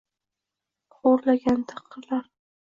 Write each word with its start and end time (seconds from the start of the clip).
xo’rlangan 0.95 1.63
taqdirlar!!!... 1.73 2.29